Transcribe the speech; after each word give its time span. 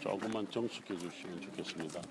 조금만 0.00 0.50
정숙해 0.50 0.96
주시면 0.98 1.40
좋겠습니다. 1.40 2.02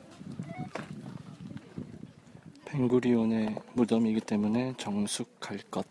벵구리온의 2.65 3.55
무덤이기 3.73 4.21
때문에 4.21 4.73
정숙할 4.77 5.57
것. 5.69 5.85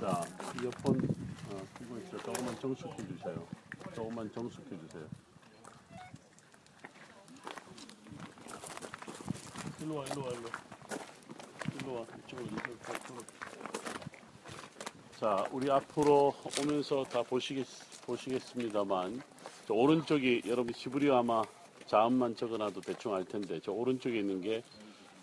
자, 0.00 0.24
이어폰 0.62 1.19
어, 1.52 1.66
끼고 1.78 1.98
있어요. 1.98 2.22
조금만 2.22 2.60
정숙해 2.60 2.96
주세요. 3.06 3.46
조금만 3.94 4.32
정숙해 4.32 4.68
주세요. 4.78 5.06
일로 9.80 9.96
와, 9.96 10.04
일로 10.06 10.22
와, 10.22 10.28
일로. 10.30 10.48
일로 11.80 11.94
와, 11.94 12.06
이쪽으로, 12.18 12.46
이쪽으로. 12.46 13.22
자, 15.18 15.44
우리 15.52 15.70
앞으로 15.70 16.34
오면서 16.60 17.04
다 17.04 17.22
보시겠, 17.22 17.66
보시겠습니다만, 18.06 19.22
저 19.66 19.74
오른쪽이 19.74 20.42
여러분 20.46 20.72
히브리어 20.74 21.18
아마 21.18 21.42
자음만 21.86 22.36
적어놔도 22.36 22.80
대충 22.82 23.14
알 23.14 23.24
텐데, 23.24 23.60
저 23.62 23.72
오른쪽에 23.72 24.18
있는 24.18 24.40
게 24.40 24.62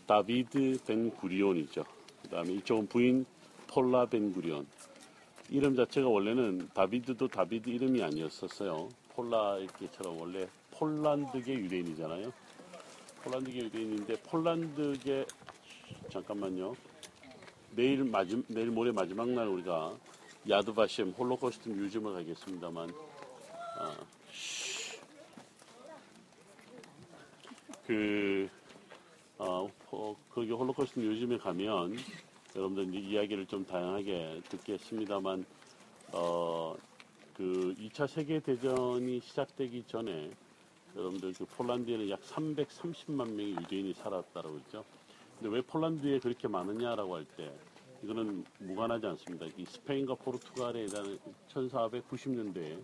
다비드 0.06 0.80
벤 0.86 1.10
구리온이죠. 1.12 1.84
그 2.24 2.30
다음에 2.30 2.54
이쪽은 2.54 2.88
부인 2.88 3.26
폴라 3.68 4.08
벤 4.08 4.34
구리온. 4.34 4.68
이름 5.50 5.76
자체가 5.76 6.10
원래는 6.10 6.70
다비드도 6.74 7.30
다비드 7.30 7.70
이름이 7.70 8.04
아니었었어요. 8.04 8.90
폴라 9.10 9.58
이렇게처럼 9.60 10.20
원래 10.20 10.48
폴란드계 10.72 11.54
유대인이잖아요. 11.54 12.32
폴란드계 13.24 13.60
유대인인데 13.60 14.22
폴란드계 14.24 15.26
잠깐만요. 16.12 16.76
내일 17.72 18.04
마지 18.04 18.44
내일 18.48 18.72
모레 18.72 18.92
마지막 18.92 19.30
날 19.30 19.48
우리가 19.48 19.96
야드바셈 20.50 21.14
홀로코스트 21.18 21.70
museum을 21.70 22.14
가겠습니다만 22.14 22.90
어, 23.80 23.94
그 27.86 28.50
어, 29.38 29.70
어, 29.92 30.16
거기 30.30 30.52
홀로코스트 30.52 31.00
museum에 31.00 31.38
가면 31.38 31.98
여러분들 32.58 32.90
이제 32.90 32.98
이야기를 32.98 33.46
좀 33.46 33.64
다양하게 33.66 34.42
듣겠습니다만 34.50 35.46
어, 36.12 36.76
그 37.36 37.76
2차 37.78 38.08
세계 38.08 38.40
대전이 38.40 39.20
시작되기 39.20 39.84
전에 39.86 40.32
여러분들 40.96 41.34
그 41.34 41.46
폴란드에는 41.46 42.10
약 42.10 42.20
330만 42.22 43.30
명의 43.30 43.52
유대인이 43.52 43.94
살았다고 43.94 44.58
했죠. 44.58 44.84
근데 45.40 45.56
왜 45.56 45.62
폴란드에 45.62 46.18
그렇게 46.20 46.48
많으냐라고 46.48 47.16
할 47.16 47.26
때 47.38 47.54
이거는 48.04 48.44
무관하지 48.60 49.06
않습니다. 49.06 49.46
이 49.58 49.66
스페인과 49.66 50.16
포르투갈에 50.16 50.88
대한 50.88 51.20
1490년대에 51.54 52.80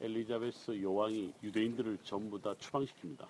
엘리자베스 0.00 0.80
여왕이 0.80 1.32
유대인들을 1.42 1.98
전부 2.04 2.40
다 2.40 2.54
추방시킵니다. 2.54 3.26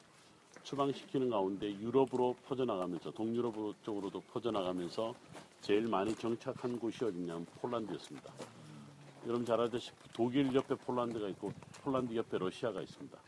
추방시키는 0.64 1.31
가운데 1.31 1.70
유럽으로 1.70 2.36
퍼져나가면서 2.47 3.11
동유럽 3.12 3.55
쪽으로도 3.84 4.20
퍼져나가면서 4.33 5.14
제일 5.61 5.87
많이 5.89 6.14
정착한 6.14 6.78
곳이 6.78 7.05
어디냐면 7.05 7.45
폴란드였습니다. 7.61 8.33
여러분 9.27 9.45
잘 9.45 9.61
아시다시피 9.61 9.97
독일 10.15 10.55
옆에 10.55 10.75
폴란드가 10.75 11.28
있고 11.31 11.53
폴란드 11.83 12.15
옆에 12.15 12.39
러시아가 12.39 12.81
있습니다. 12.81 13.19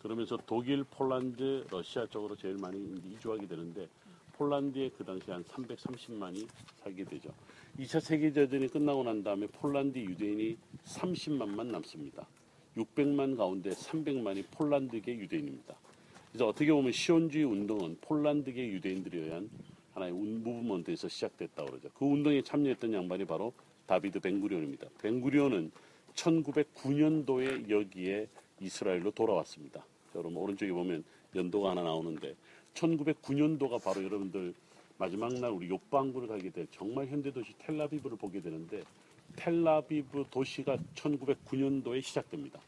그러면서 0.00 0.38
독일, 0.46 0.84
폴란드, 0.84 1.66
러시아 1.70 2.06
쪽으로 2.06 2.36
제일 2.36 2.56
많이 2.56 2.78
이주하게 3.12 3.46
되는데 3.46 3.88
폴란드에 4.32 4.90
그 4.96 5.04
당시 5.04 5.30
한 5.30 5.44
330만이 5.44 6.46
살게 6.82 7.04
되죠. 7.04 7.30
2차 7.78 8.00
세계대전이 8.00 8.68
끝나고 8.68 9.04
난 9.04 9.22
다음에 9.22 9.46
폴란드 9.46 9.98
유대인이 9.98 10.56
30만만 10.84 11.66
남습니다. 11.66 12.26
600만 12.76 13.36
가운데 13.36 13.70
300만이 13.70 14.44
폴란드계 14.50 15.16
유대인입니다. 15.16 15.74
그래서 16.30 16.48
어떻게 16.48 16.72
보면 16.72 16.92
시온주의 16.92 17.44
운동은 17.44 17.98
폴란드계 18.00 18.66
유대인들에 18.68 19.18
의한 19.18 19.50
하나의 19.94 20.12
무브먼트에서 20.12 21.08
시작됐다고 21.08 21.70
그러죠. 21.70 21.90
그 21.94 22.04
운동에 22.04 22.42
참여했던 22.42 22.92
양반이 22.92 23.24
바로 23.24 23.52
다비드 23.86 24.20
벤구리온입니다. 24.20 24.88
벤구리온은 25.00 25.70
1909년도에 26.14 27.68
여기에 27.68 28.28
이스라엘로 28.60 29.10
돌아왔습니다. 29.10 29.84
여러분 30.14 30.36
오른쪽에 30.36 30.72
보면 30.72 31.04
연도가 31.34 31.70
하나 31.70 31.82
나오는데 31.82 32.34
1909년도가 32.74 33.82
바로 33.82 34.02
여러분들 34.02 34.54
마지막 34.98 35.32
날 35.34 35.50
우리 35.50 35.68
욕방구를 35.68 36.28
가게 36.28 36.50
될 36.50 36.66
정말 36.70 37.06
현대도시 37.06 37.54
텔라비브를 37.58 38.16
보게 38.16 38.40
되는데 38.40 38.82
텔라비브 39.36 40.26
도시가 40.30 40.76
1909년도에 40.94 42.02
시작됩니다. 42.02 42.60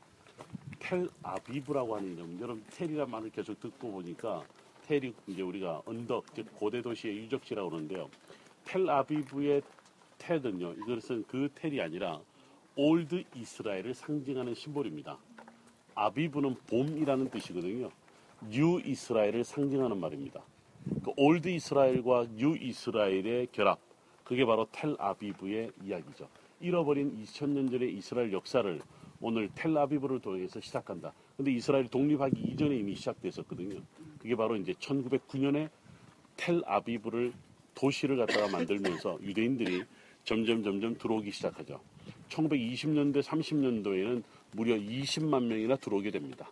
텔아비브라고 0.78 1.96
하는 1.96 2.14
이름, 2.14 2.38
여러분 2.40 2.64
תל이란 2.70 3.10
말을 3.10 3.30
계속 3.30 3.58
듣고 3.60 3.90
보니까 3.90 4.44
תל이 4.86 5.12
이제 5.26 5.42
우리가 5.42 5.82
언덕, 5.86 6.34
즉 6.34 6.46
고대 6.54 6.82
도시의 6.82 7.16
유적지라고 7.18 7.70
그러는데요. 7.70 8.08
텔아비브의 8.64 9.62
תל은요, 10.18 10.74
이것은 10.74 11.24
그 11.26 11.48
תל이 11.54 11.80
아니라 11.80 12.20
old 12.76 13.24
이스라엘을 13.34 13.94
상징하는 13.94 14.54
symbol입니다. 14.54 15.18
אביב는 15.94 16.56
봄이라는 16.68 17.30
뜻이거든요. 17.30 17.90
new 18.50 18.80
이스라엘을 18.84 19.44
상징하는 19.44 19.98
말입니다. 19.98 20.42
그 21.02 21.12
old 21.16 21.48
이스라엘과 21.48 22.26
new 22.36 22.56
이스라엘의 22.56 23.48
결합, 23.52 23.78
그게 24.24 24.44
바로 24.44 24.66
텔 24.72 24.96
아비브의 24.98 25.70
이야기죠. 25.84 26.28
잃어버린 26.60 27.22
2000년 27.22 27.70
전의 27.70 27.94
이스라엘 27.94 28.32
역사를 28.32 28.80
오늘 29.20 29.48
텔 29.54 29.76
아비브를 29.76 30.20
통해서 30.20 30.60
시작한다. 30.60 31.12
근데 31.36 31.52
이스라엘이 31.52 31.88
독립하기 31.88 32.40
이전에 32.40 32.76
이미 32.76 32.94
시작됐었거든요. 32.94 33.80
그게 34.24 34.36
바로 34.36 34.56
이제 34.56 34.72
1909년에 34.72 35.68
텔 36.38 36.62
아비브를 36.64 37.34
도시를 37.74 38.16
갖다가 38.16 38.48
만들면서 38.48 39.18
유대인들이 39.20 39.82
점점 40.24 40.62
점점 40.62 40.96
들어오기 40.96 41.30
시작하죠. 41.30 41.78
1920년대, 42.30 43.22
30년도에는 43.22 44.22
무려 44.52 44.76
20만 44.76 45.44
명이나 45.44 45.76
들어오게 45.76 46.10
됩니다. 46.10 46.50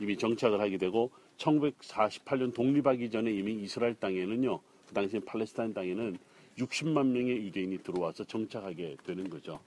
이미 0.00 0.16
정착을 0.16 0.60
하게 0.60 0.78
되고 0.78 1.12
1948년 1.36 2.52
독립하기 2.52 3.08
전에 3.12 3.30
이미 3.30 3.52
이스라엘 3.62 3.94
땅에는요. 3.94 4.58
그 4.88 4.92
당시 4.92 5.20
팔레스타인 5.20 5.72
땅에는 5.72 6.18
60만 6.58 7.06
명의 7.06 7.36
유대인이 7.36 7.84
들어와서 7.84 8.24
정착하게 8.24 8.96
되는 9.06 9.30
거죠. 9.30 9.60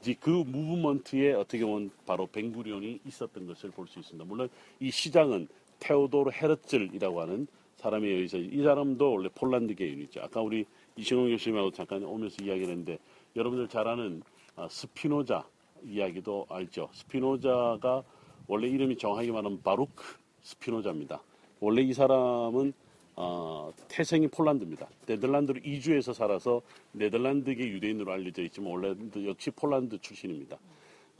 이제 0.00 0.14
그 0.20 0.30
무브먼트에 0.30 1.32
어떻게 1.32 1.64
보면 1.64 1.90
바로 2.06 2.26
벵구리온이 2.28 3.00
있었던 3.04 3.48
것을 3.48 3.70
볼 3.70 3.88
수 3.88 3.98
있습니다. 3.98 4.24
물론 4.24 4.48
이 4.78 4.92
시장은 4.92 5.48
테오도르 5.80 6.30
헤르츠이라고 6.32 7.20
하는 7.20 7.46
사람에 7.76 8.06
의해서 8.06 8.36
이 8.36 8.62
사람도 8.62 9.12
원래 9.12 9.28
폴란드계인이죠. 9.34 10.20
아까 10.20 10.40
우리 10.40 10.64
이신홍 10.96 11.30
교수님하고 11.30 11.70
잠깐 11.72 12.04
오면서 12.04 12.44
이야기를 12.44 12.68
했는데 12.68 12.98
여러분들 13.34 13.68
잘 13.68 13.88
아는 13.88 14.22
아, 14.56 14.68
스피노자 14.70 15.44
이야기도 15.84 16.46
알죠. 16.48 16.90
스피노자가 16.92 18.04
원래 18.46 18.68
이름이 18.68 18.96
정확하게 18.96 19.32
말하면 19.32 19.62
바루크 19.62 20.04
스피노자입니다. 20.42 21.22
원래 21.60 21.82
이 21.82 21.92
사람은 21.92 22.72
어, 23.16 23.72
태생이 23.88 24.28
폴란드입니다. 24.28 24.88
네덜란드로 25.06 25.60
이주해서 25.64 26.12
살아서 26.12 26.62
네덜란드계 26.92 27.68
유대인으로 27.68 28.12
알려져 28.12 28.42
있지만 28.44 28.72
원래 28.72 28.94
역시 29.26 29.50
폴란드 29.50 29.98
출신입니다. 30.00 30.58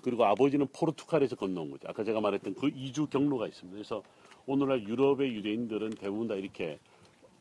그리고 0.02 0.24
아버지는 0.24 0.66
포르투갈에서 0.72 1.36
건너온 1.36 1.70
거죠. 1.70 1.88
아까 1.88 2.02
제가 2.04 2.20
말했던 2.20 2.54
그 2.54 2.70
이주 2.74 3.06
경로가 3.08 3.46
있습니다. 3.48 3.74
그래서 3.74 4.02
오늘날 4.50 4.82
유럽의 4.82 5.32
유대인들은 5.36 5.90
대부분 5.90 6.26
다 6.26 6.34
이렇게 6.34 6.80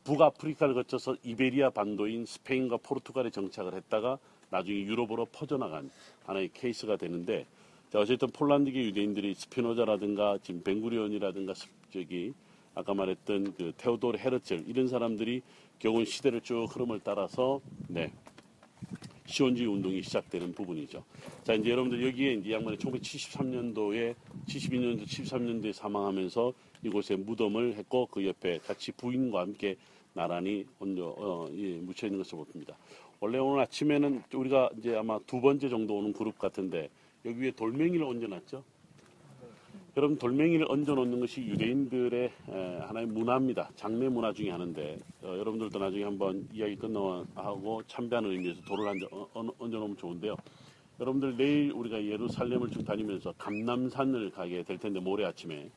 북아프리카를 0.03 0.75
거쳐서 0.75 1.15
이베리아 1.23 1.71
반도인 1.71 2.23
스페인과 2.27 2.77
포르투갈에 2.77 3.31
정착을 3.31 3.73
했다가 3.73 4.19
나중에 4.51 4.77
유럽으로 4.81 5.25
퍼져나간 5.25 5.89
하나의 6.27 6.51
케이스가 6.53 6.97
되는데 6.97 7.47
자, 7.91 7.97
어쨌든 7.97 8.27
폴란드계 8.29 8.79
유대인들이 8.83 9.33
스피노자라든가 9.33 10.37
지금 10.43 10.61
벵구리온이라든가 10.61 11.53
저기 11.91 12.33
아까 12.75 12.93
말했던 12.93 13.55
그 13.55 13.73
테오도르 13.75 14.19
헤르첼 14.19 14.65
이런 14.67 14.87
사람들이 14.87 15.41
결국은 15.79 16.05
시대를 16.05 16.41
쭉 16.41 16.67
흐름을 16.69 17.01
따라서 17.03 17.59
네 17.87 18.13
시온주의 19.25 19.67
운동이 19.67 20.03
시작되는 20.03 20.53
부분이죠. 20.53 21.03
자 21.43 21.55
이제 21.55 21.71
여러분들 21.71 22.05
여기에 22.05 22.33
이제 22.33 22.51
양반이 22.51 22.77
1973년도에 22.77 24.13
72년도 24.47 25.05
73년도에 25.05 25.73
사망하면서 25.73 26.53
이곳에 26.83 27.15
무덤을 27.15 27.75
했고 27.75 28.07
그 28.07 28.25
옆에 28.25 28.59
같이 28.59 28.91
부인과 28.91 29.41
함께 29.41 29.75
나란히 30.13 30.65
얹어 30.79 31.15
어, 31.17 31.49
예, 31.53 31.77
묻혀 31.77 32.07
있는 32.07 32.19
것을 32.19 32.37
봅니다. 32.37 32.75
원래 33.19 33.37
오늘 33.37 33.61
아침에는 33.61 34.23
우리가 34.33 34.69
이제 34.77 34.95
아마 34.95 35.19
두 35.27 35.41
번째 35.41 35.69
정도 35.69 35.97
오는 35.97 36.13
그룹 36.13 36.39
같은데 36.39 36.89
여기 37.25 37.41
위에 37.41 37.51
돌멩이를 37.51 38.03
얹어놨죠. 38.03 38.63
여러분 39.97 40.17
돌멩이를 40.17 40.65
얹어놓는 40.69 41.19
것이 41.19 41.41
유대인들의 41.41 42.31
에, 42.49 42.77
하나의 42.79 43.07
문화입니다. 43.07 43.69
장례 43.75 44.07
문화 44.07 44.31
중에 44.31 44.49
하나인데 44.49 44.97
어, 45.23 45.35
여러분들도 45.37 45.77
나중에 45.77 46.03
한번 46.03 46.47
이야기 46.53 46.75
끝나고 46.75 47.83
참배하는 47.87 48.31
의미에서 48.31 48.61
돌을 48.61 48.87
어, 49.11 49.27
어, 49.33 49.49
얹어놓으면 49.59 49.97
좋은데요. 49.97 50.35
여러분들 50.99 51.37
내일 51.37 51.71
우리가 51.71 52.03
예루살렘을 52.03 52.69
쭉 52.71 52.85
다니면서 52.85 53.33
감남산을 53.37 54.31
가게 54.31 54.63
될 54.63 54.77
텐데 54.77 54.99
모레 54.99 55.25
아침에 55.25 55.69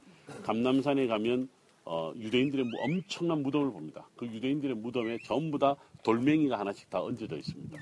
감남산에 0.45 1.07
가면 1.07 1.49
어, 1.85 2.13
유대인들의 2.17 2.65
무- 2.67 2.77
엄청난 2.81 3.43
무덤을 3.43 3.73
봅니다. 3.73 4.07
그 4.17 4.27
유대인들의 4.27 4.77
무덤에 4.77 5.19
전부 5.25 5.59
다 5.59 5.75
돌멩이가 6.05 6.59
하나씩 6.59 6.89
다 6.91 7.03
얹어져 7.03 7.37
있습니다. 7.37 7.79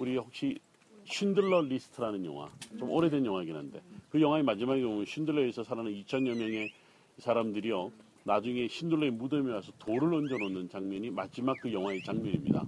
우리 0.00 0.16
혹시 0.16 0.58
쉰들러 1.04 1.62
리스트라는 1.62 2.24
영화 2.24 2.48
좀 2.78 2.88
오래된 2.90 3.26
영화이긴 3.26 3.56
한데 3.56 3.80
그 4.10 4.20
영화의 4.20 4.44
마지막에 4.44 4.80
보면 4.82 5.04
쉰들러에서 5.04 5.64
살아난 5.64 5.92
2천여 5.92 6.36
명의 6.38 6.72
사람들이요 7.18 7.90
나중에 8.24 8.68
쉰들러의 8.68 9.10
무덤에 9.10 9.52
와서 9.52 9.72
돌을 9.80 10.14
얹어 10.14 10.38
놓는 10.38 10.68
장면이 10.68 11.10
마지막 11.10 11.56
그 11.60 11.72
영화의 11.72 12.02
장면입니다. 12.04 12.64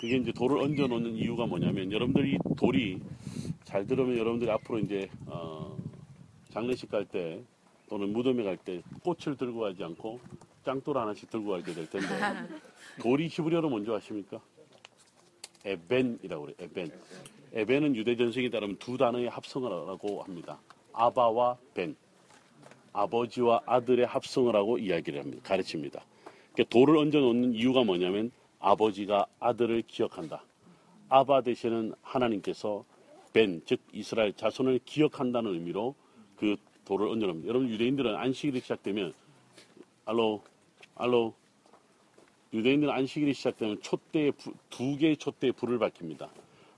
그게 0.00 0.16
이제 0.16 0.30
돌을 0.32 0.58
얹어 0.58 0.86
놓는 0.86 1.16
이유가 1.16 1.46
뭐냐면 1.46 1.90
여러분들이 1.90 2.38
돌이 2.56 3.00
잘 3.64 3.84
들으면 3.86 4.16
여러분들이 4.16 4.48
앞으로 4.52 4.78
이제 4.78 5.08
어, 5.26 5.76
장례식 6.50 6.88
갈 6.90 7.04
때 7.04 7.42
또는 7.94 8.12
무덤에 8.12 8.42
갈 8.42 8.56
때 8.56 8.82
꽃을 9.04 9.36
들고 9.36 9.60
가지 9.60 9.84
않고 9.84 10.18
짱돌 10.64 10.98
하나씩 10.98 11.30
들고 11.30 11.52
가게 11.52 11.72
될 11.72 11.88
텐데 11.88 12.08
돌이 13.00 13.28
히브리어로 13.28 13.70
뭔지 13.70 13.88
아십니까? 13.92 14.40
에벤이라고 15.64 16.42
그래요. 16.42 16.56
에벤. 16.58 16.90
에벤은 17.52 17.94
유대 17.94 18.16
전승에 18.16 18.50
따르면 18.50 18.78
두 18.78 18.98
단어의 18.98 19.28
합성어라고 19.28 20.24
합니다. 20.24 20.58
아바와 20.92 21.56
벤. 21.72 21.94
아버지와 22.92 23.60
아들의 23.64 24.06
합성을 24.06 24.52
하고 24.56 24.76
이야기를 24.76 25.20
합니다. 25.20 25.40
가르칩니다. 25.44 26.04
그러니까 26.52 26.70
돌을 26.76 26.96
얹어 26.96 27.20
놓는 27.20 27.54
이유가 27.54 27.84
뭐냐면 27.84 28.32
아버지가 28.58 29.26
아들을 29.38 29.84
기억한다. 29.86 30.42
아바 31.10 31.42
대신은 31.42 31.94
하나님께서 32.02 32.84
벤, 33.32 33.62
즉 33.66 33.78
이스라엘 33.92 34.32
자손을 34.32 34.80
기억한다는 34.84 35.54
의미로 35.54 35.94
그 36.34 36.56
돌을 36.84 37.08
얹어 37.08 37.26
놓습니다. 37.26 37.48
여러분 37.48 37.68
유대인들은 37.70 38.14
안식일이 38.16 38.60
시작되면 38.60 39.12
알로 40.06 40.42
알로 40.96 41.34
유대인들은 42.52 42.92
안식일이 42.92 43.34
시작되면 43.34 43.82
촛대에 43.82 44.30
부- 44.32 44.54
두 44.70 44.96
개의 44.96 45.16
촛대에 45.16 45.50
불을 45.52 45.78
밝힙니다. 45.78 46.30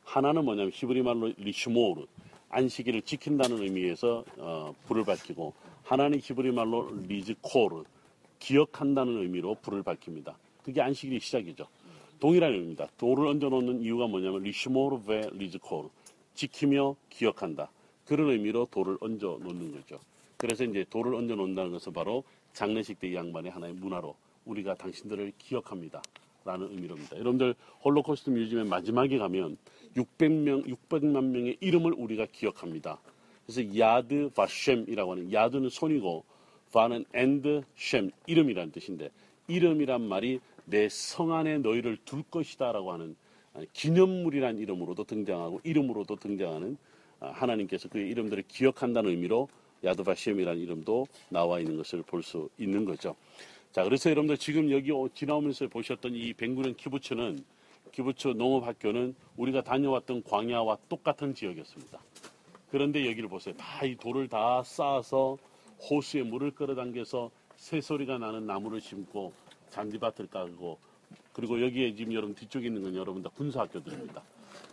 하나는 0.05 0.45
뭐냐면 0.45 0.71
히브리 0.73 1.03
말로 1.03 1.33
לשמור 1.37 2.07
안식일을 2.49 3.03
지킨다는 3.03 3.61
의미에서 3.63 4.25
어, 4.39 4.75
불을 4.87 5.05
밝히고 5.05 5.53
하나는 5.85 6.21
히브리 6.23 6.53
말로 6.53 6.89
לזכור 7.07 7.85
기억한다는 8.39 9.19
의미로 9.23 9.57
불을 9.63 9.83
밝힙니다. 9.83 10.37
그게 10.63 10.81
안식일의 10.81 11.21
시작이죠. 11.21 11.67
동일한 12.21 12.53
의미입니다. 12.53 12.89
돌을 12.97 13.27
얹어 13.27 13.49
놓는 13.49 13.83
이유가 13.83 14.07
뭐냐면 14.07 14.43
לשמור 14.43 15.03
ולזכור 15.03 15.89
지키며 16.35 16.97
기억한다. 17.11 17.69
그런 18.07 18.31
의미로 18.31 18.67
돌을 18.71 18.97
얹어 19.01 19.39
놓는 19.43 19.73
거죠. 19.73 19.99
그래서 20.37 20.65
이제 20.65 20.85
돌을 20.89 21.15
얹어 21.15 21.35
놓는다는 21.35 21.73
것은 21.73 21.93
바로 21.93 22.25
장례식 22.53 23.01
때이 23.01 23.15
양반의 23.15 23.51
하나의 23.53 23.75
문화로 23.75 24.15
우리가 24.45 24.75
당신들을 24.75 25.33
기억합니다. 25.39 26.03
라는 26.45 26.71
의미로입니다. 26.71 27.17
여러분들 27.17 27.57
홀로코스트 27.85 28.31
museum의 28.31 28.67
마지막에 28.69 29.19
가면 29.19 29.57
600명, 29.97 30.65
600만 30.67 31.25
명의 31.25 31.57
이름을 31.61 31.93
우리가 31.95 32.27
기억합니다. 32.31 33.01
그래서 33.45 33.77
야드 33.77 34.31
바셈이라고 34.35 35.13
하는 35.13 35.33
יד는 35.33 35.69
손이고 35.71 36.25
ו는 36.73 37.05
and 37.15 37.63
שם 37.75 38.13
이름이라는 38.27 38.71
뜻인데 38.73 39.11
이름이란 39.49 40.03
말이 40.03 40.41
내 40.67 40.89
성 40.89 41.33
안에 41.33 41.59
너희를 41.59 41.99
둘 42.05 42.23
것이다라고 42.25 42.93
하는 42.93 43.17
기념물이란 43.73 44.59
이름으로도 44.59 45.05
등장하고 45.05 45.61
이름으로도 45.65 46.17
등장하는 46.17 46.77
아, 46.77 46.77
하나님께서 47.21 47.89
그의 47.89 48.09
이름들을 48.11 48.45
기억한다는 48.49 49.11
의미로 49.11 49.49
야드바셴이라는 49.85 50.61
이름도 50.61 51.07
나와 51.29 51.61
있는 51.61 51.77
것을 51.77 52.03
볼 52.03 52.23
수 52.23 52.49
있는 52.59 52.85
거죠. 52.85 53.15
자, 53.73 53.85
그래서 53.85 54.11
여러분들 54.11 54.39
지금 54.39 54.71
여기 54.71 54.91
오- 54.91 55.09
지나오면서 55.09 55.69
보셨던 55.69 56.15
이 56.15 56.33
벵구른 56.33 56.75
키부츠는 56.77 57.45
키부츠 57.93 58.29
농업학교는 58.29 59.15
우리가 59.37 59.63
다녀왔던 59.63 60.23
광야와 60.25 60.79
똑같은 60.89 61.35
지역이었습니다. 61.35 61.99
그런데 62.71 63.07
여기를 63.09 63.29
보세요. 63.29 63.55
다 63.57 63.85
이 63.87 63.95
돌을 63.97 64.29
다 64.29 64.63
쌓아서 64.63 65.39
호수에 65.91 66.23
물을 66.23 66.51
끌어당겨서 66.51 67.31
새소리가 67.57 68.19
나는 68.19 68.47
나무를 68.47 68.81
심고 68.81 69.33
잔디밭을 69.71 70.27
깔고 70.29 70.79
그리고 71.33 71.61
여기에 71.63 71.95
지금 71.95 72.13
여러분 72.15 72.35
뒤쪽에 72.35 72.67
있는 72.67 72.83
건 72.83 72.95
여러분 72.97 73.23
다 73.23 73.31
군사학교들입니다. 73.37 74.23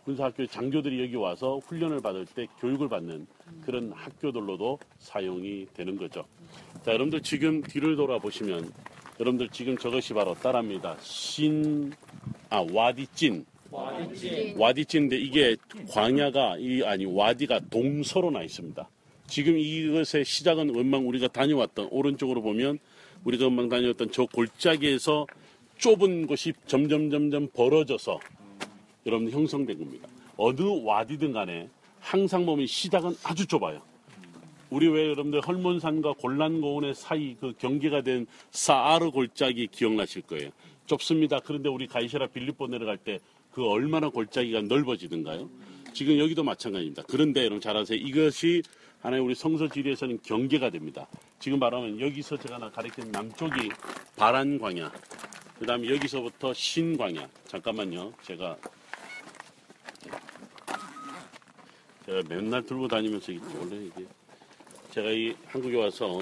군사학교 0.05 0.45
장교들이 0.45 1.01
여기 1.01 1.15
와서 1.15 1.59
훈련을 1.65 2.01
받을 2.01 2.25
때 2.25 2.47
교육을 2.59 2.89
받는 2.89 3.25
그런 3.65 3.91
학교들로도 3.94 4.79
사용이 5.00 5.67
되는 5.73 5.95
거죠. 5.97 6.25
자, 6.83 6.91
여러분들 6.91 7.21
지금 7.21 7.61
뒤를 7.61 7.95
돌아보시면 7.95 8.71
여러분들 9.19 9.50
지금 9.50 9.77
저것이 9.77 10.13
바로 10.13 10.33
따라합니다. 10.33 10.97
신, 11.01 11.94
아, 12.50 12.65
와디찐. 12.71 13.45
와디찐인데 14.57 15.17
이게 15.17 15.55
광야가, 15.89 16.57
이, 16.59 16.83
아니, 16.83 17.05
와디가 17.05 17.61
동서로 17.71 18.29
나 18.29 18.44
있습니다. 18.44 18.88
지금 19.27 19.57
이것의 19.57 20.25
시작은 20.25 20.75
원망 20.75 21.07
우리가 21.07 21.27
다녀왔던, 21.29 21.88
오른쪽으로 21.91 22.41
보면 22.41 22.77
우리가 23.23 23.45
원망 23.45 23.69
다녀왔던 23.69 24.11
저 24.11 24.25
골짜기에서 24.25 25.25
좁은 25.77 26.27
곳이 26.27 26.53
점점 26.67 27.09
점점 27.09 27.47
벌어져서 27.47 28.19
여러분 29.05 29.29
형성된 29.29 29.77
겁니다. 29.79 30.07
어느 30.38 30.61
와디든 30.61 31.33
간에 31.33 31.69
항상 32.00 32.45
보면 32.45 32.67
시작은 32.67 33.15
아주 33.23 33.45
좁아요. 33.47 33.81
우리 34.69 34.88
왜 34.88 35.07
여러분들 35.09 35.41
헐몬산과 35.41 36.13
골란고원의 36.13 36.95
사이 36.95 37.35
그 37.39 37.53
경계가 37.57 38.01
된 38.01 38.25
사아르 38.51 39.11
골짜기 39.11 39.67
기억나실 39.67 40.23
거예요. 40.23 40.50
좁습니다. 40.88 41.39
그런데 41.39 41.69
우리 41.69 41.88
가이시라 41.88 42.27
빌립보 42.27 42.67
내려갈 42.67 42.97
때 42.97 43.19
그 43.53 43.65
얼마나 43.67 44.09
골짜기가 44.09 44.61
넓어지던가요? 44.61 45.50
지금 45.94 46.17
여기도 46.17 46.44
마찬가지입니다. 46.44 47.03
그런데 47.07 47.41
여러분 47.41 47.61
잘 47.61 47.77
아세요. 47.77 48.00
이것이 48.00 48.63
하나의 49.01 49.21
우리 49.21 49.35
성서 49.35 49.67
지리에서는 49.67 50.19
경계가 50.23 50.71
됩니다. 50.71 51.07
지금 51.39 51.59
말하면 51.59 52.00
여기서 52.00 52.38
제가 52.38 52.57
나 52.57 52.72
가리킨 52.72 53.12
남쪽이 53.12 53.69
바란 54.15 54.57
광야, 54.57 54.91
그 55.60 55.67
다음에 55.67 55.88
여기서부터 55.89 56.53
신 56.53 56.98
광야. 56.98 57.29
잠깐만요. 57.45 58.12
제가 58.24 58.57
제가 62.05 62.22
맨날 62.27 62.63
들고 62.63 62.88
다니면서 62.88 63.31
이게 63.31 63.43
원래 63.57 63.75
이게 63.86 64.05
제가 64.91 65.10
이 65.10 65.36
한국에 65.45 65.77
와서 65.77 66.22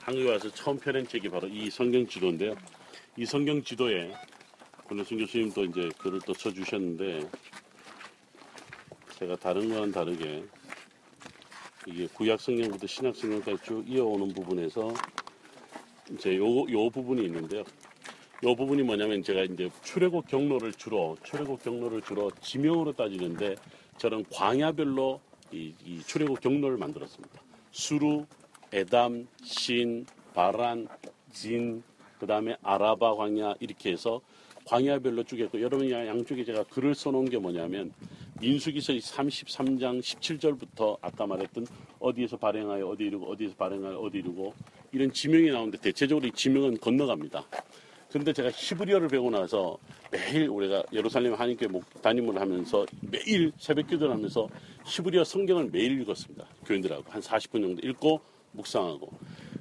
한국에 0.00 0.30
와서 0.30 0.50
처음 0.52 0.78
펴낸 0.78 1.06
책이 1.06 1.28
바로 1.28 1.48
이 1.48 1.70
성경 1.70 2.06
지도인데요. 2.06 2.54
이 3.16 3.24
성경 3.24 3.62
지도에 3.62 4.14
권혜순 4.88 5.18
교수님도 5.18 5.64
이제 5.64 5.88
글을 5.98 6.20
또 6.26 6.34
써주셨는데 6.34 7.28
제가 9.18 9.36
다른 9.36 9.68
거와는 9.68 9.92
다르게 9.92 10.44
이게 11.86 12.06
구약 12.12 12.40
성경부터 12.40 12.86
신약 12.86 13.16
성경까지 13.16 13.64
쭉 13.64 13.84
이어오는 13.86 14.34
부분에서 14.34 14.92
이제 16.12 16.36
요, 16.36 16.44
요 16.70 16.90
부분이 16.90 17.24
있는데요. 17.24 17.64
요 18.44 18.54
부분이 18.54 18.82
뭐냐면 18.82 19.22
제가 19.22 19.44
이제 19.44 19.70
출애굽 19.82 20.28
경로를 20.28 20.74
주로 20.74 21.16
출애굽 21.22 21.64
경로를 21.64 22.02
주로 22.02 22.30
지명으로 22.42 22.92
따지는데 22.92 23.56
저는 23.96 24.26
광야별로 24.30 25.18
이, 25.50 25.72
이 25.86 26.00
출애굽 26.00 26.40
경로를 26.40 26.76
만들었습니다. 26.76 27.40
수루, 27.70 28.26
에담, 28.70 29.26
신, 29.42 30.04
바란, 30.34 30.86
진, 31.32 31.82
그 32.20 32.26
다음에 32.26 32.54
아라바 32.62 33.14
광야 33.14 33.54
이렇게 33.60 33.92
해서 33.92 34.20
광야별로 34.66 35.22
쪼개고 35.24 35.62
여러분이 35.62 35.90
양쪽에 35.90 36.44
제가 36.44 36.64
글을 36.64 36.94
써놓은 36.94 37.30
게 37.30 37.38
뭐냐면 37.38 37.94
민수기서 38.40 38.92
33장 38.92 40.00
17절부터 40.00 40.98
아까 41.00 41.26
말했던 41.26 41.66
어디에서 41.98 42.36
발행하여 42.36 42.86
어디 42.86 43.04
이루고 43.04 43.32
어디에서 43.32 43.54
발행하여 43.54 43.96
어디 43.96 44.18
이루고 44.18 44.52
이런 44.92 45.10
지명이 45.10 45.50
나오는데 45.50 45.78
대체적으로 45.78 46.26
이 46.26 46.32
지명은 46.32 46.78
건너갑니다. 46.78 47.46
근데 48.14 48.32
제가 48.32 48.48
히브리어를 48.48 49.08
배우고 49.08 49.30
나서 49.30 49.76
매일 50.12 50.46
우리가 50.48 50.84
예루살렘 50.92 51.34
한인교회 51.34 51.66
목 51.68 52.00
담임을 52.00 52.40
하면서 52.40 52.86
매일 53.00 53.50
새벽 53.58 53.88
기도를 53.88 54.14
하면서 54.14 54.48
히브리어 54.86 55.24
성경을 55.24 55.70
매일 55.72 56.00
읽었습니다. 56.00 56.46
교인들하고 56.64 57.02
한 57.08 57.20
40분 57.20 57.60
정도 57.60 57.84
읽고 57.84 58.20
묵상하고 58.52 59.10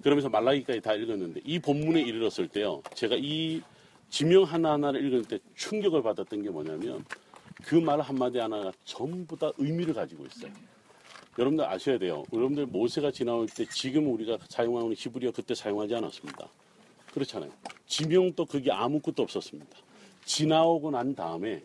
그러면서 0.03 0.29
말라기까지 0.29 0.81
다 0.81 0.93
읽었는데 0.93 1.41
이 1.43 1.57
본문에 1.57 1.99
이르렀을 2.01 2.47
때요. 2.47 2.83
제가 2.93 3.15
이 3.17 3.59
지명 4.11 4.43
하나하나를 4.43 5.03
읽을 5.03 5.23
때 5.25 5.39
충격을 5.55 6.03
받았던 6.03 6.43
게 6.43 6.51
뭐냐면 6.51 7.03
그 7.63 7.77
말 7.77 8.01
한마디 8.01 8.37
하나가 8.37 8.71
전부 8.85 9.35
다 9.35 9.51
의미를 9.57 9.95
가지고 9.95 10.27
있어요. 10.27 10.51
여러분들 11.39 11.65
아셔야 11.65 11.97
돼요. 11.97 12.23
여러분들 12.31 12.67
모세가 12.67 13.09
지나올 13.09 13.47
때 13.47 13.65
지금 13.65 14.13
우리가 14.13 14.37
사용하는 14.47 14.93
히브리어 14.95 15.31
그때 15.31 15.55
사용하지 15.55 15.95
않았습니다. 15.95 16.47
그렇잖아요. 17.13 17.51
지명도 17.85 18.45
그게 18.45 18.71
아무것도 18.71 19.23
없었습니다. 19.23 19.77
지나오고 20.25 20.91
난 20.91 21.15
다음에 21.15 21.63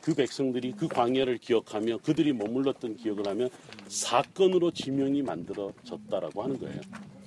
그 0.00 0.14
백성들이 0.14 0.72
그 0.72 0.88
광야를 0.88 1.38
기억하며 1.38 1.98
그들이 1.98 2.32
머물렀던 2.32 2.96
기억을 2.96 3.26
하며 3.26 3.48
사건으로 3.88 4.70
지명이 4.70 5.22
만들어졌다라고 5.22 6.42
하는 6.42 6.58
거예요. 6.58 6.80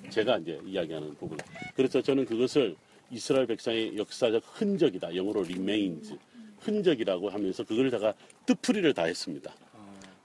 제가 0.10 0.38
이제 0.40 0.60
이야기하는 0.66 1.16
부분. 1.16 1.38
그래서 1.76 2.02
저는 2.02 2.26
그것을 2.26 2.76
이스라엘 3.12 3.46
백성의 3.46 3.98
역사적 3.98 4.42
흔적이다. 4.46 5.16
영어로 5.16 5.42
remains. 5.42 6.18
흔적이라고 6.60 7.30
하면서 7.30 7.64
그걸 7.64 7.92
제가 7.92 8.14
뜻풀이를 8.46 8.94
다 8.94 9.04
했습니다. 9.04 9.54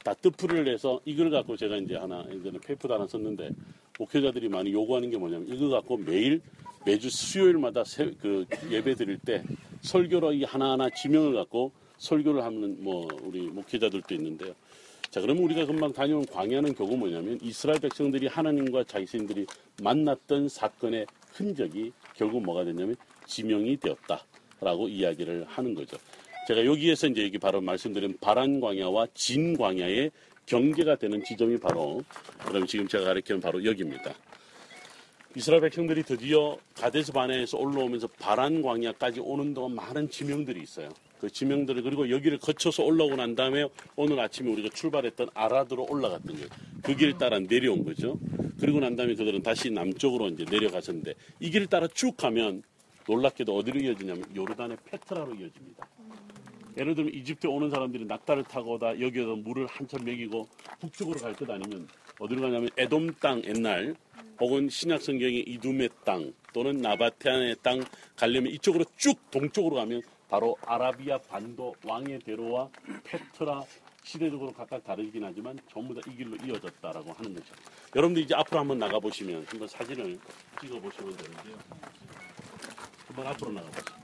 다 0.05 0.14
뜻풀이를 0.14 0.73
해서 0.73 1.00
이걸 1.05 1.31
갖고 1.31 1.57
제가 1.57 1.76
이제 1.78 1.97
하나, 1.97 2.23
이제는 2.23 2.61
페이퍼도 2.61 2.95
하나 2.95 3.07
썼는데 3.07 3.50
목회자들이 3.99 4.49
많이 4.49 4.73
요구하는 4.73 5.11
게 5.11 5.19
뭐냐면 5.19 5.49
이거 5.49 5.69
갖고 5.69 5.97
매일 5.97 6.40
매주 6.87 7.11
수요일마다 7.11 7.83
세- 7.85 8.12
그 8.23 8.47
예배 8.71 8.95
드릴 8.95 9.19
때 9.19 9.43
설교로 9.83 10.33
이 10.33 10.45
하나하나 10.45 10.88
지명을 10.88 11.35
갖고 11.35 11.73
설교를 11.99 12.45
하는 12.45 12.76
뭐 12.83 13.09
우리 13.23 13.40
목회자들도 13.49 14.14
있는데요. 14.14 14.55
자, 15.11 15.21
그러면 15.21 15.43
우리가 15.45 15.66
금방 15.66 15.93
다녀온 15.93 16.25
광야는 16.26 16.75
결국 16.75 16.99
뭐냐면 16.99 17.38
이스라엘 17.43 17.81
백성들이 17.81 18.28
하나님과 18.28 18.85
자신들이 18.85 19.47
만났던 19.83 20.49
사건의 20.49 21.07
흔적이 21.33 21.93
결국 22.14 22.43
뭐가 22.45 22.64
됐냐면 22.64 22.95
지명이 23.26 23.78
되었다라고 23.78 24.88
이야기를 24.88 25.45
하는 25.49 25.75
거죠. 25.75 25.97
제가 26.47 26.64
여기에서 26.64 27.09
이제 27.09 27.25
여기 27.25 27.38
바로 27.38 27.61
말씀드린 27.61 28.16
바란 28.21 28.61
광야와 28.61 29.09
진 29.14 29.57
광야의 29.57 30.12
경계가 30.47 30.95
되는 30.97 31.25
지점이 31.25 31.59
바로 31.59 32.05
그럼 32.47 32.64
지금 32.66 32.87
제가 32.87 33.05
가리키는 33.07 33.40
바로 33.40 33.64
여기입니다. 33.64 34.14
이스라엘 35.37 35.61
백성들이 35.61 36.02
드디어 36.02 36.57
가데스 36.75 37.12
바네에서 37.12 37.59
올라오면서 37.59 38.09
바란 38.19 38.62
광야까지 38.62 39.21
오는 39.21 39.52
동안 39.52 39.75
많은 39.75 40.09
지명들이 40.09 40.62
있어요. 40.62 40.88
그 41.21 41.28
지명들을 41.28 41.83
그리고 41.83 42.09
여기를 42.09 42.38
거쳐서 42.38 42.85
올라오고 42.85 43.16
난 43.16 43.35
다음에 43.35 43.69
오늘 43.97 44.19
아침에 44.19 44.50
우리가 44.50 44.71
출발했던 44.71 45.28
아라드로 45.35 45.88
올라갔던 45.90 46.37
거예요. 46.37 46.49
그길 46.83 47.19
따라 47.19 47.38
내려온 47.38 47.85
거죠. 47.85 48.19
그리고 48.59 48.81
난 48.81 48.97
다음에 48.97 49.14
그들은 49.14 49.43
다시 49.43 49.71
남쪽으로 49.71 50.28
이제 50.28 50.47
내려가셨는데 50.50 51.12
이 51.40 51.50
길을 51.50 51.66
따라 51.66 51.87
쭉 51.88 52.16
가면 52.16 52.62
놀랍게도 53.07 53.55
어디로 53.55 53.81
이어지냐면 53.81 54.25
요르단의 54.35 54.78
페트라로 54.87 55.35
이어집니다. 55.35 55.87
예를 56.78 56.95
들면 56.95 57.12
이집트에 57.12 57.50
오는 57.50 57.69
사람들이 57.69 58.07
낙타를 58.07 58.45
타고 58.45 58.73
오다 58.76 59.00
여기에서 59.00 59.37
물을 59.37 59.66
한참 59.66 60.02
먹이고 60.02 60.49
북쪽으로 60.81 61.21
갈 61.21 61.35
것 61.35 61.50
아니면 61.50 61.87
어디로 62.19 62.41
가냐면 62.43 62.71
에돔 62.77 63.15
땅 63.21 63.43
옛날 63.45 63.95
혹은 64.41 64.69
신약 64.69 65.03
성경의 65.03 65.41
이둠의 65.41 65.89
땅 66.05 66.33
또는 66.53 66.79
나바테안의 66.79 67.57
땅 67.63 67.85
가려면 68.17 68.53
이쪽으로 68.53 68.85
쭉 68.97 69.19
동쪽으로 69.31 69.77
가면 69.77 70.03
바로 70.29 70.57
아라비아 70.67 71.19
반도 71.19 71.75
왕의 71.85 72.21
대로와 72.21 72.69
페트라 73.05 73.63
시대적으로 74.03 74.53
각각 74.53 74.83
다르긴 74.85 75.25
하지만 75.25 75.59
전부 75.71 75.93
다 75.95 76.01
이 76.11 76.17
길로 76.17 76.37
이어졌다라고 76.45 77.13
하는 77.13 77.35
거죠. 77.35 77.55
여러분들 77.95 78.23
이제 78.23 78.35
앞으로 78.37 78.61
한번 78.61 78.79
나가 78.79 78.99
보시면 79.01 79.45
한번 79.49 79.67
사진을 79.69 80.19
찍어 80.61 80.79
보시면 80.81 81.17
되는데요. 81.17 81.57
한번 83.09 83.27
앞으로 83.27 83.53
나가 83.53 83.69
보세요. 83.69 83.97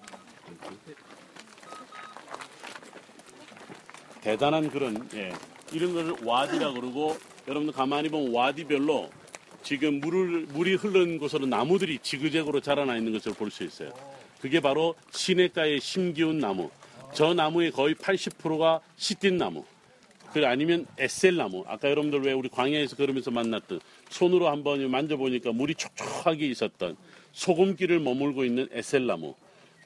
대단한 4.20 4.70
그런 4.70 5.08
예, 5.14 5.32
이런 5.72 5.92
거를 5.94 6.14
와디라 6.24 6.72
그러고 6.72 7.16
여러분들 7.48 7.74
가만히 7.74 8.08
보면 8.08 8.32
와디별로 8.32 9.10
지금 9.62 10.00
물을 10.00 10.46
물이 10.52 10.74
흐르는 10.74 11.18
곳으로 11.18 11.46
나무들이 11.46 11.98
지그재그로 11.98 12.60
자라나 12.60 12.96
있는 12.96 13.12
것을 13.12 13.32
볼 13.34 13.50
수 13.50 13.64
있어요. 13.64 13.92
그게 14.40 14.60
바로 14.60 14.94
시냇가에 15.12 15.78
심기운 15.78 16.38
나무. 16.38 16.70
저 17.14 17.32
나무의 17.34 17.70
거의 17.70 17.94
80%가 17.94 18.80
시띤 18.96 19.38
나무. 19.38 19.64
그 20.32 20.44
아니면 20.46 20.86
에셀 20.98 21.36
나무. 21.36 21.62
아까 21.68 21.90
여러분들 21.90 22.22
왜 22.22 22.32
우리 22.32 22.48
광야에서 22.48 22.96
걸으면서 22.96 23.30
만났던 23.30 23.80
손으로 24.08 24.48
한번 24.48 24.90
만져보니까 24.90 25.52
물이 25.52 25.74
촉촉하게 25.74 26.46
있었던 26.48 26.96
소금기를 27.32 28.00
머물고 28.00 28.44
있는 28.44 28.68
에셀 28.72 29.06
나무. 29.06 29.34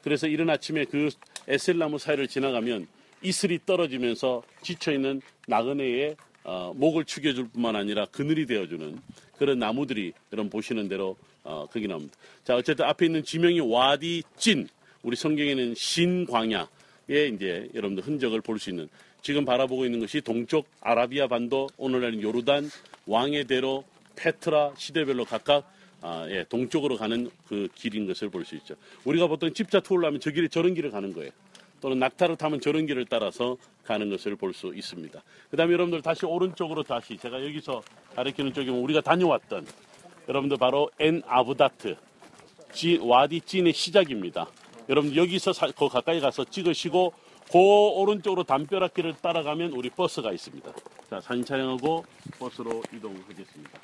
그래서 0.02 0.26
이른 0.26 0.48
아침에 0.48 0.84
그 0.84 1.10
에셀 1.48 1.78
나무 1.78 1.98
사이를 1.98 2.28
지나가면 2.28 2.86
이슬이 3.22 3.58
떨어지면서 3.66 4.42
지쳐 4.62 4.92
있는 4.92 5.20
나그네의 5.48 6.16
어, 6.48 6.72
목을 6.76 7.04
축여줄 7.04 7.48
뿐만 7.48 7.74
아니라 7.74 8.06
그늘이 8.06 8.46
되어주는 8.46 8.98
그런 9.36 9.58
나무들이 9.58 10.12
여러분 10.32 10.48
보시는 10.48 10.88
대로 10.88 11.16
어, 11.42 11.66
거기 11.72 11.88
나옵니다. 11.88 12.16
자 12.44 12.54
어쨌든 12.54 12.84
앞에 12.84 13.06
있는 13.06 13.24
지명이 13.24 13.60
와디 13.60 14.22
찐 14.36 14.68
우리 15.02 15.16
성경에는 15.16 15.74
신광야의 15.74 17.34
이제 17.34 17.68
여러분들 17.74 18.04
흔적을 18.04 18.40
볼 18.40 18.58
수 18.58 18.70
있는 18.70 18.88
지금 19.22 19.44
바라보고 19.44 19.84
있는 19.84 19.98
것이 19.98 20.20
동쪽 20.20 20.68
아라비아 20.80 21.26
반도 21.26 21.68
오늘날은 21.78 22.22
요르단 22.22 22.70
왕의 23.06 23.44
대로 23.46 23.82
페트라 24.14 24.74
시대별로 24.76 25.24
각각 25.24 25.68
아, 26.00 26.26
예, 26.30 26.44
동쪽으로 26.48 26.96
가는 26.96 27.28
그 27.48 27.68
길인 27.74 28.06
것을 28.06 28.28
볼 28.28 28.44
수 28.44 28.54
있죠. 28.56 28.76
우리가 29.04 29.26
보통 29.26 29.52
집자 29.52 29.80
투어를 29.80 30.06
하면 30.06 30.20
저 30.20 30.30
길에 30.30 30.46
저런 30.46 30.74
길을 30.74 30.92
가는 30.92 31.12
거예요. 31.12 31.32
또는 31.86 32.00
낙타를 32.00 32.34
타면 32.34 32.60
저런 32.60 32.84
길을 32.86 33.06
따라서 33.08 33.56
가는 33.84 34.10
것을 34.10 34.34
볼 34.34 34.52
수 34.52 34.74
있습니다. 34.74 35.22
그 35.48 35.56
다음에 35.56 35.72
여러분들 35.72 36.02
다시 36.02 36.26
오른쪽으로 36.26 36.82
다시 36.82 37.16
제가 37.16 37.44
여기서 37.44 37.80
가리키는 38.16 38.52
쪽이 38.52 38.72
면 38.72 38.80
우리가 38.80 39.02
다녀왔던 39.02 39.64
여러분들 40.26 40.56
바로 40.56 40.90
엔 40.98 41.22
아부다트 41.28 41.96
지, 42.72 42.98
와디 43.00 43.42
찐의 43.42 43.72
시작입니다. 43.72 44.48
여러분 44.88 45.14
여기서 45.14 45.52
사, 45.52 45.68
그 45.68 45.88
가까이 45.88 46.18
가서 46.18 46.44
찍으시고 46.44 47.12
그 47.52 47.56
오른쪽으로 47.56 48.42
담벼락길을 48.42 49.18
따라가면 49.22 49.70
우리 49.70 49.88
버스가 49.88 50.32
있습니다. 50.32 50.72
자 51.08 51.20
사진 51.20 51.44
촬영하고 51.44 52.04
버스로 52.40 52.82
이동하겠습니다. 52.92 53.78